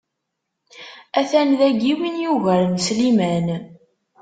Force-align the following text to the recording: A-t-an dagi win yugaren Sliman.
A-t-an 1.19 1.49
dagi 1.59 1.93
win 1.99 2.15
yugaren 2.23 2.75
Sliman. 2.85 3.47